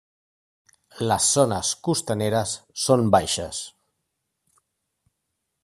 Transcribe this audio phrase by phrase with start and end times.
[1.11, 2.55] Les zones costaneres
[2.85, 3.61] són baixes.